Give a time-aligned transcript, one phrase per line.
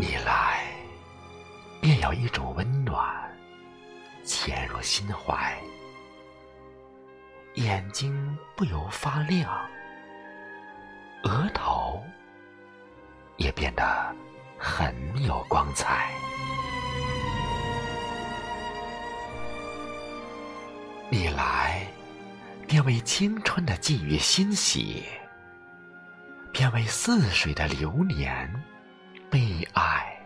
[0.00, 0.62] 你来，
[1.80, 3.04] 便有一种温暖
[4.22, 5.60] 潜入心怀，
[7.54, 9.68] 眼睛不由发亮，
[11.24, 12.00] 额头
[13.38, 14.14] 也变得
[14.56, 16.08] 很有光彩。
[21.10, 21.84] 你来，
[22.68, 25.02] 便为青春的寄予欣喜，
[26.52, 28.48] 便为似水的流年
[29.58, 30.16] 悲哀，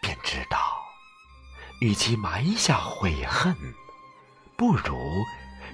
[0.00, 0.82] 便知道，
[1.80, 3.54] 与其埋下悔恨，
[4.56, 5.22] 不如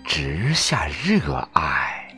[0.04, 2.12] 植下热爱。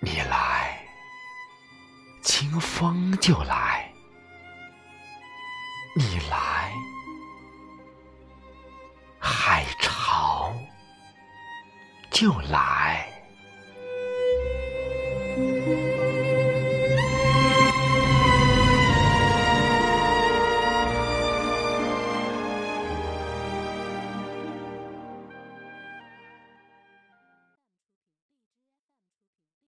[0.00, 0.80] 你来。
[2.22, 3.92] 清风就来，
[5.94, 6.53] 你来，
[12.14, 13.13] 就来。